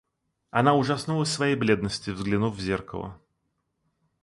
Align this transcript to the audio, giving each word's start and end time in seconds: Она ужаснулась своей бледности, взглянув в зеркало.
Она 0.49 0.73
ужаснулась 0.75 1.29
своей 1.29 1.55
бледности, 1.55 2.09
взглянув 2.09 2.55
в 2.55 2.59
зеркало. 2.59 3.21